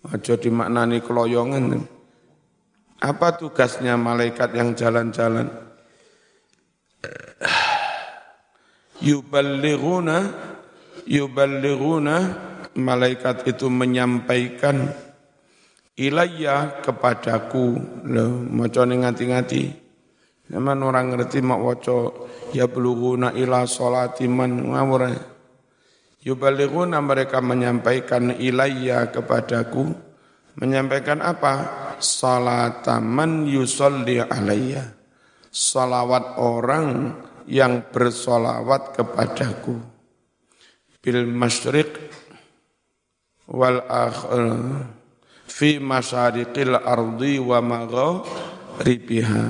Aja 0.06 0.38
dimaknani 0.38 1.02
keloyongan. 1.02 1.82
Apa 3.02 3.34
tugasnya 3.34 3.98
malaikat 3.98 4.54
yang 4.54 4.78
jalan-jalan? 4.78 5.50
Yuballighuna 9.04 10.16
yuballighuna 11.04 12.16
malaikat 12.76 13.44
itu 13.44 13.68
menyampaikan 13.68 14.88
ilayya 15.96 16.80
kepadaku 16.80 17.76
loh 18.08 18.40
maca 18.40 18.88
ngati-ngati 18.88 19.86
Zaman 20.46 20.78
orang 20.78 21.10
ngerti 21.10 21.42
mak 21.42 21.58
waca 21.58 21.98
ya 22.54 22.70
bulughuna 22.70 23.34
ila 23.34 23.66
salati 23.66 24.30
man 24.30 24.70
ngawur 24.70 25.10
Yubalighuna 26.26 26.98
mereka 26.98 27.38
menyampaikan 27.38 28.34
ilayya 28.34 29.14
kepadaku. 29.14 29.94
Menyampaikan 30.58 31.22
apa? 31.22 31.54
Salataman 32.02 33.46
yusolli 33.46 34.18
alayya. 34.18 34.95
Salawat 35.56 36.36
orang 36.36 37.16
yang 37.48 37.88
bersolawat 37.88 38.92
kepadaku. 38.92 39.80
Bil 41.00 41.24
masyriq 41.24 41.96
wal 43.48 43.80
akhir 43.88 44.44
fi 45.48 45.80
masyariqil 45.80 46.76
ardi 46.76 47.40
wa 47.40 47.64
maghribiha 47.64 49.44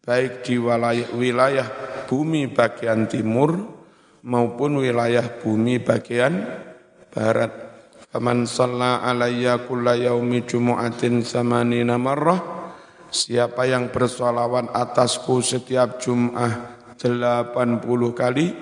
baik 0.00 0.40
di 0.40 0.56
wilayah, 0.56 1.08
wilayah 1.20 1.68
bumi 2.08 2.48
bagian 2.48 3.04
timur 3.04 3.52
maupun 4.24 4.80
wilayah 4.80 5.36
bumi 5.36 5.84
bagian 5.84 6.48
barat. 7.12 7.52
Faman 8.08 8.48
shalla 8.48 9.04
alayya 9.04 9.68
kulla 9.68 10.00
yaumi 10.00 10.48
jumu'atin 10.48 11.20
samanina 11.20 12.00
marrah 12.00 12.61
Siapa 13.12 13.68
yang 13.68 13.92
bersolawat 13.92 14.72
atasku 14.72 15.44
setiap 15.44 16.00
Jum'ah 16.00 16.80
80 16.96 17.76
kali, 18.16 18.56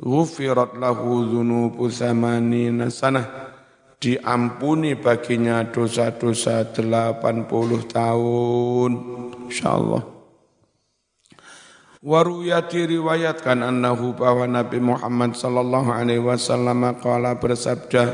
Ghufirat 0.00 0.80
lahu 0.80 1.28
dhunubu 1.28 1.92
zamanina 1.92 2.88
sanah. 2.88 3.52
Diampuni 4.00 4.96
baginya 4.96 5.60
dosa-dosa 5.68 6.72
80 6.72 7.12
tahun. 7.92 8.90
InsyaAllah. 9.52 10.02
Waruya 12.02 12.66
diriwayatkan 12.66 13.62
annahu 13.62 14.16
bahwa 14.16 14.48
Nabi 14.48 14.82
Muhammad 14.82 15.38
sallallahu 15.38 15.92
alaihi 15.92 16.18
wasallam 16.18 16.98
qala 16.98 17.38
bersabda 17.38 18.10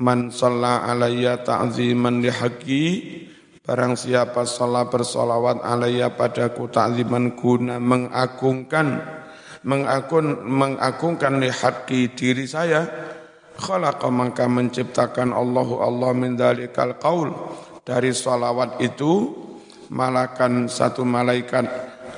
man 0.00 0.32
shalla 0.34 0.88
alayya 0.90 1.38
ta'ziman 1.38 2.18
li 2.18 2.32
haqqi 2.32 2.86
Barang 3.62 3.94
siapa 3.94 4.42
salat 4.42 4.90
bersolawat 4.90 5.62
alaiya 5.62 6.10
padaku 6.18 6.66
ta'ziman 6.66 7.38
guna 7.38 7.78
mengagungkan 7.78 8.98
mengagung 9.62 10.42
mengagungkan 10.42 11.38
lihaqi 11.38 12.10
diri 12.10 12.42
saya 12.50 12.90
khalaqa 13.54 14.10
maka 14.10 14.50
menciptakan 14.50 15.30
Allahu 15.30 15.78
Allah 15.78 16.10
min 16.10 16.34
dalikal 16.34 16.98
qaul. 16.98 17.30
Dari 17.86 18.10
salawat 18.10 18.82
itu 18.82 19.30
malakan 19.94 20.66
satu 20.66 21.06
malaikat 21.06 21.62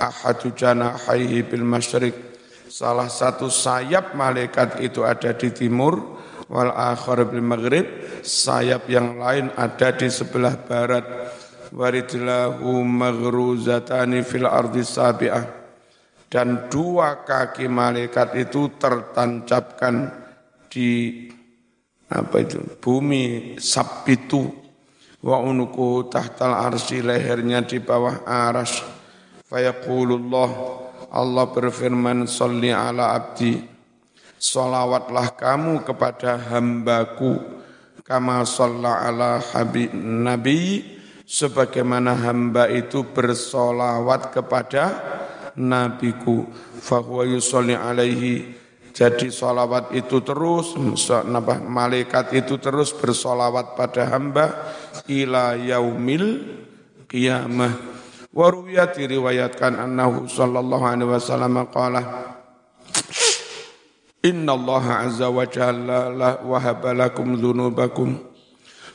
ahadu 0.00 0.48
janahaihi 0.56 1.44
bil 1.44 1.68
masyriq. 1.68 2.16
Salah 2.72 3.12
satu 3.12 3.52
sayap 3.52 4.16
malaikat 4.16 4.80
itu 4.80 5.04
ada 5.04 5.36
di 5.36 5.52
timur 5.52 6.23
wal 6.48 6.72
akhar 6.72 7.24
bil 7.28 7.44
maghrib 7.44 7.86
sayap 8.20 8.88
yang 8.88 9.20
lain 9.20 9.52
ada 9.56 9.92
di 9.94 10.08
sebelah 10.08 10.56
barat. 10.60 11.06
Waridlahu 11.74 12.86
maghruzatani 12.86 14.22
fil 14.22 14.46
ardi 14.46 14.86
sabi'ah. 14.86 15.66
Dan 16.30 16.70
dua 16.70 17.22
kaki 17.26 17.66
malaikat 17.70 18.34
itu 18.38 18.74
tertancapkan 18.78 20.10
di 20.70 21.30
apa 22.10 22.36
itu 22.42 22.58
bumi 22.78 23.54
sabitu 23.58 24.50
wa 25.22 25.40
unuku 25.40 26.10
tahtal 26.10 26.54
arsi 26.54 27.02
lehernya 27.02 27.62
di 27.66 27.78
bawah 27.82 28.22
aras. 28.26 28.82
Fayaqulullah 29.46 30.50
Allah 31.14 31.46
berfirman 31.46 32.26
salli 32.26 32.74
ala 32.74 33.14
abdi 33.14 33.73
Salawatlah 34.44 35.40
kamu 35.40 35.88
kepada 35.88 36.36
hambaku 36.36 37.40
kama 38.04 38.44
shalla 38.44 39.08
ala 39.08 39.40
habib 39.40 39.96
nabi 39.96 40.84
sebagaimana 41.24 42.12
hamba 42.12 42.68
itu 42.68 43.08
bersolawat 43.08 44.36
kepada 44.36 44.84
nabiku. 45.56 46.44
Fahuwa 46.76 47.24
yusolli 47.24 47.72
alaihi. 47.72 48.52
Jadi 48.92 49.32
solawat 49.32 49.96
itu 49.96 50.20
terus 50.20 50.76
malaikat 51.64 52.36
itu 52.36 52.60
terus 52.60 52.92
bersolawat 52.92 53.80
pada 53.80 54.12
hamba 54.12 54.76
ila 55.08 55.56
yaumil 55.56 56.44
qiyamah. 57.08 57.72
Waruya 58.28 58.92
diriwayatkan 58.92 59.72
annahu 59.72 60.28
sallallahu 60.28 60.84
alaihi 60.84 61.10
wasallam 61.10 61.64
qala 61.72 62.33
Inna 64.24 64.56
Allah 64.56 65.04
azza 65.04 65.28
wa 65.28 65.44
jalla 65.44 66.40
wahaba 66.40 66.96
lakum 66.96 67.36
dhunubakum. 67.36 68.16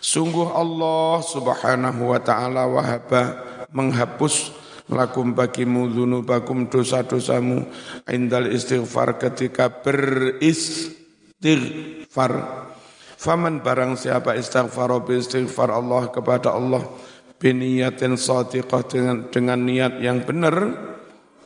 Sungguh 0.01 0.57
Allah 0.57 1.21
subhanahu 1.21 2.09
wa 2.09 2.17
ta'ala 2.17 2.65
wahaba 2.65 3.45
menghapus 3.69 4.49
lakum 4.89 5.37
bagimu 5.37 5.85
dhunubakum 5.85 6.65
dosa-dosamu 6.65 7.61
indal 8.09 8.49
istighfar 8.49 9.21
ketika 9.21 9.69
beristighfar. 9.69 12.65
Faman 13.19 13.59
barang 13.61 13.99
siapa 14.01 14.33
istighfar 14.33 14.97
istighfar 15.13 15.69
Allah 15.69 16.09
kepada 16.09 16.57
Allah 16.57 16.81
biniyatin 17.37 18.17
sadiqah 18.17 18.81
dengan, 18.89 19.29
dengan 19.29 19.61
niat 19.61 20.01
yang 20.01 20.25
benar, 20.25 20.73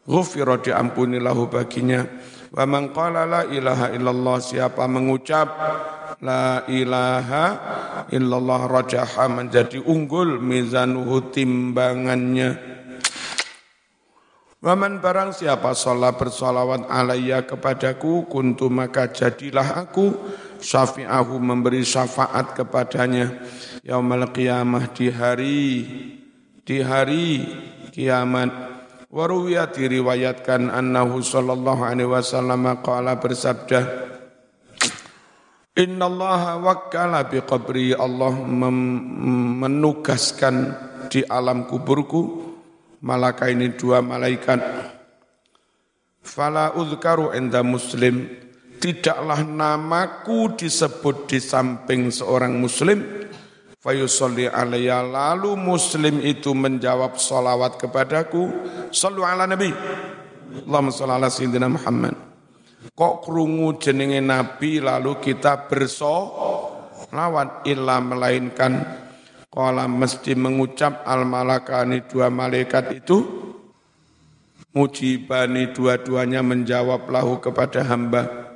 ghufira 0.08 0.56
diampuni 0.64 1.20
lahu 1.20 1.52
baginya 1.52 2.32
Wa 2.54 2.70
man 2.70 2.94
qala 2.94 3.26
la 3.26 3.42
ilaha 3.50 3.90
illallah 3.90 4.38
siapa 4.38 4.86
mengucap 4.86 5.50
la 6.22 6.62
ilaha 6.70 7.46
illallah 8.14 8.70
rajaha 8.70 9.26
menjadi 9.26 9.82
unggul 9.82 10.38
mizanuhu 10.38 11.34
timbangannya. 11.34 12.74
Waman 14.64 15.04
barang 15.04 15.36
siapa 15.36 15.76
sholat 15.76 16.16
bersolawat 16.16 16.88
alaiya 16.88 17.44
kepadaku, 17.44 18.32
kuntu 18.32 18.72
maka 18.72 19.12
jadilah 19.12 19.84
aku 19.84 20.16
syafi'ahu 20.64 21.36
memberi 21.36 21.84
syafaat 21.84 22.56
kepadanya. 22.56 23.44
Yaumal 23.84 24.32
qiyamah 24.32 24.88
di 24.96 25.12
hari, 25.12 25.64
di 26.64 26.80
hari 26.80 27.44
kiamat. 27.92 28.73
Waruwiya 29.14 29.70
diriwayatkan 29.70 30.74
annahu 30.74 31.22
sallallahu 31.22 31.86
alaihi 31.86 32.10
wasallam 32.10 32.66
qala 32.82 33.22
bersabda 33.22 34.10
Inna 35.78 36.10
Allah 36.10 36.58
wakkala 36.58 37.22
bi 37.30 37.38
qabri 37.46 37.94
Allah 37.94 38.34
menugaskan 39.62 40.74
di 41.14 41.22
alam 41.30 41.70
kuburku 41.70 42.42
malaikat 43.06 43.54
ini 43.54 43.74
dua 43.78 44.02
malaikat. 44.02 44.62
Fala 46.22 46.74
uzkaru 46.74 47.38
inda 47.38 47.62
muslim 47.62 48.26
tidaklah 48.82 49.46
namaku 49.46 50.58
disebut 50.58 51.30
di 51.30 51.38
samping 51.38 52.10
seorang 52.10 52.58
muslim 52.58 53.23
Fayusalli 53.84 54.48
alaiya 54.48 55.04
lalu 55.04 55.60
muslim 55.60 56.24
itu 56.24 56.56
menjawab 56.56 57.20
salawat 57.20 57.76
kepadaku. 57.76 58.48
Sallu 58.96 59.28
ala 59.28 59.44
nabi. 59.44 59.76
Allahumma 60.64 60.96
salli 60.96 61.12
ala 61.12 61.28
sayyidina 61.28 61.68
Muhammad. 61.68 62.16
Kok 62.96 63.28
kerungu 63.28 63.76
jenenge 63.84 64.24
nabi 64.24 64.80
lalu 64.80 65.20
kita 65.20 65.68
bersolawat 65.68 67.68
illa 67.68 68.00
melainkan 68.00 69.04
Kala 69.54 69.86
mesti 69.86 70.34
mengucap 70.34 71.06
al 71.06 71.30
malakani 71.30 72.10
dua 72.10 72.34
malaikat 72.34 73.06
itu 73.06 73.22
mujibani 74.74 75.70
dua-duanya 75.70 76.42
menjawab 76.42 77.06
lahu 77.06 77.38
kepada 77.38 77.86
hamba. 77.86 78.50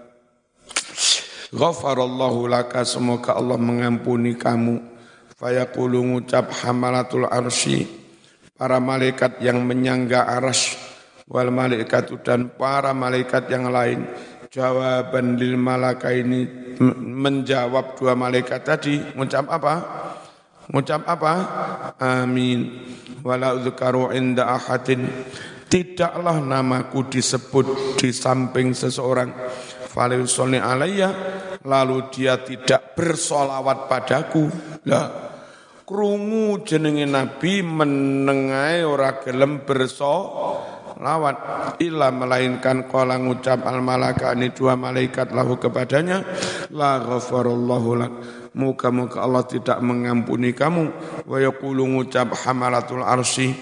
Ghafarallahu 1.53 2.49
laka 2.49 2.81
semoga 2.81 3.37
Allah 3.37 3.61
mengampuni 3.61 4.33
kamu 4.33 4.96
Fayaqulu 5.38 6.02
ngucap 6.02 6.50
hamalatul 6.65 7.30
arsy 7.30 7.86
para 8.58 8.82
malaikat 8.82 9.38
yang 9.38 9.62
menyangga 9.62 10.26
aras 10.26 10.73
wal 11.30 11.54
malaikatu 11.54 12.17
dan 12.26 12.50
para 12.58 12.89
malaikat 12.97 13.45
yang 13.45 13.69
lain. 13.69 14.02
Jawaban 14.50 15.38
lil 15.38 15.54
malaka 15.54 16.10
ini 16.10 16.73
menjawab 16.97 17.93
dua 18.02 18.17
malaikat 18.17 18.65
tadi. 18.65 18.97
Ngucap 19.13 19.45
apa? 19.45 19.73
Ngucap 20.73 21.06
apa? 21.06 21.34
Amin. 22.02 22.89
Wala 23.21 23.62
dzkaru 23.62 24.17
inda 24.17 24.50
ahadin. 24.50 25.06
Tidaklah 25.69 26.41
namaku 26.41 27.13
disebut 27.13 28.00
di 28.02 28.10
samping 28.10 28.73
seseorang 28.73 29.30
falyusolli 29.97 30.62
alayya 30.62 31.10
lalu 31.65 32.13
dia 32.13 32.38
tidak 32.38 32.93
bersolawat 32.93 33.89
padaku. 33.89 34.45
Lah 34.86 35.05
krungu 35.81 36.62
jenenge 36.62 37.10
nabi 37.10 37.65
menengai 37.65 38.86
ora 38.86 39.17
gelem 39.17 39.65
berso 39.65 40.15
lawat 40.97 41.38
illa 41.81 42.13
melainkan 42.13 42.86
qala 42.89 43.17
ngucap 43.17 43.65
al 43.65 43.81
malaka 43.81 44.33
ini 44.33 44.49
dua 44.53 44.73
malaikat 44.77 45.33
lahu 45.33 45.57
kepadanya 45.57 46.21
la 46.69 47.01
ghafarallahu 47.01 47.89
lak. 47.97 48.13
Muka-muka 48.57 49.21
Allah 49.21 49.45
tidak 49.45 49.77
mengampuni 49.86 50.49
kamu. 50.49 50.89
Wa 51.29 51.38
yaqulu 51.38 51.86
ngucap 51.86 52.33
hamalatul 52.41 53.05
arsi 53.05 53.53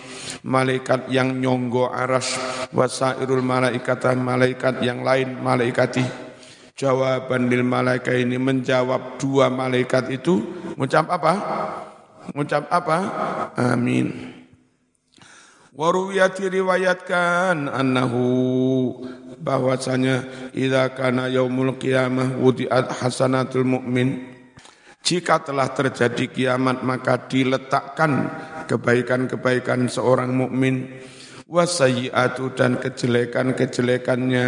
malaikat 0.47 1.11
yang 1.11 1.35
nyonggo 1.35 1.91
aras 1.91 2.31
wasairul 2.71 3.43
malaikat 3.43 3.99
malaikat 4.15 4.79
yang 4.79 5.03
lain 5.03 5.35
malaikati 5.43 6.24
jawaban 6.75 7.47
lil 7.47 7.63
malaika 7.63 8.11
ini 8.11 8.35
menjawab 8.35 9.15
dua 9.15 9.47
malaikat 9.47 10.11
itu 10.11 10.43
mengucap 10.75 11.07
apa? 11.07 11.33
Mengucap 12.35 12.67
apa? 12.67 12.97
Amin. 13.55 14.35
Waruwiyat 15.75 16.39
diriwayatkan 16.39 17.67
annahu 17.67 18.23
bahwasanya 19.39 20.23
idza 20.55 20.95
kana 20.95 21.27
yaumul 21.27 21.75
qiyamah 21.75 22.39
wudi'at 22.39 23.03
hasanatul 23.03 23.67
mu'min 23.67 24.35
jika 25.03 25.43
telah 25.43 25.69
terjadi 25.75 26.31
kiamat 26.31 26.81
maka 26.81 27.27
diletakkan 27.27 28.31
kebaikan-kebaikan 28.71 29.85
seorang 29.91 30.33
mukmin 30.33 30.89
wasayyi'atu 31.45 32.55
dan 32.57 32.81
kejelekan-kejelekannya 32.81 34.45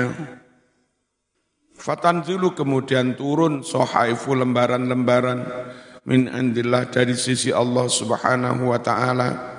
Fatanzilu 1.87 2.51
kemudian 2.51 3.15
turun 3.15 3.63
sohaifu 3.63 4.35
lembaran-lembaran 4.35 5.39
min 6.03 6.27
andillah 6.27 6.91
dari 6.91 7.15
sisi 7.15 7.47
Allah 7.47 7.87
subhanahu 7.87 8.75
wa 8.75 8.79
ta'ala. 8.83 9.55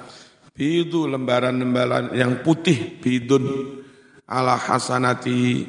Bidu 0.52 1.08
lembaran-lembaran 1.08 2.12
yang 2.12 2.44
putih, 2.44 3.00
bidun 3.00 3.80
ala 4.28 4.60
hasanati 4.60 5.64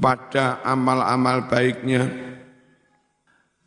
pada 0.00 0.64
amal-amal 0.64 1.44
baiknya. 1.44 2.08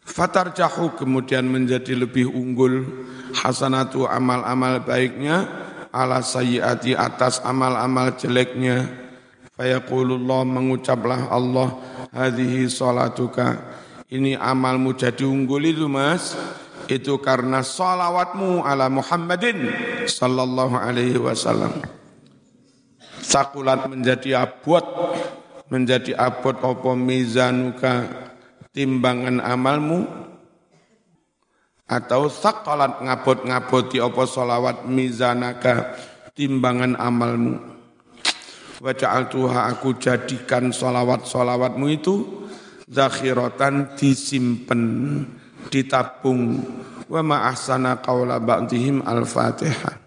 Fatar 0.02 0.58
jahu 0.58 0.98
kemudian 0.98 1.46
menjadi 1.46 1.94
lebih 1.94 2.26
unggul 2.26 3.06
hasanatu 3.38 4.10
amal-amal 4.10 4.82
baiknya 4.82 5.46
ala 5.94 6.26
sayyati 6.26 6.98
atas 6.98 7.38
amal-amal 7.46 8.18
jeleknya. 8.18 8.90
Fayaqulullah 9.54 10.42
mengucaplah 10.42 11.30
Allah 11.30 11.91
hadhihi 12.12 12.68
salatuka. 12.68 13.60
Ini 14.12 14.36
amalmu 14.36 14.92
jadi 14.94 15.24
unggul 15.24 15.64
itu 15.72 15.88
mas. 15.88 16.36
Itu 16.92 17.24
karena 17.24 17.64
salawatmu 17.64 18.68
ala 18.68 18.92
Muhammadin 18.92 19.72
sallallahu 20.12 20.76
alaihi 20.76 21.16
wasallam. 21.16 21.72
Sakulat 23.24 23.88
menjadi 23.88 24.44
abot, 24.44 24.84
menjadi 25.72 26.20
abot 26.20 26.60
opo 26.60 26.92
mizanuka 27.00 28.12
timbangan 28.76 29.40
amalmu 29.40 30.04
atau 31.88 32.28
sakolat 32.28 33.00
ngabot-ngaboti 33.00 34.04
opo 34.04 34.28
salawat 34.28 34.84
mizanaka 34.84 35.96
timbangan 36.36 37.00
amalmu 37.00 37.71
wa 38.82 38.92
ja'altuha 38.98 39.70
aku 39.78 40.02
jadikan 40.02 40.74
solawat-solawatmu 40.74 41.86
itu 41.94 42.26
zakhiratan 42.90 43.94
disimpen 43.94 44.82
ditabung. 45.70 46.58
Wa 47.06 47.22
ma 47.22 47.46
ahsana 47.54 48.02
qaula 48.02 48.42
ba'dihim 48.42 49.06
al-fatihah 49.06 50.02